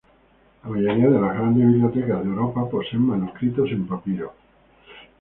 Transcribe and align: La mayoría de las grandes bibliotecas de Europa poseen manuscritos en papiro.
La 0.63 0.69
mayoría 0.71 1.09
de 1.09 1.21
las 1.21 1.35
grandes 1.35 1.63
bibliotecas 1.63 2.23
de 2.23 2.29
Europa 2.31 2.67
poseen 2.67 3.03
manuscritos 3.05 3.69
en 3.69 3.85
papiro. 3.85 4.33